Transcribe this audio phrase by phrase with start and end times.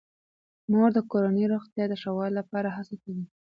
[0.71, 3.25] مور د کورنۍ روغتیا د ښه والي لپاره هڅه کوي.